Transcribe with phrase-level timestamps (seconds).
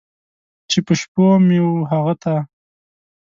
[0.69, 2.35] چې په شپو مې و هغه ته!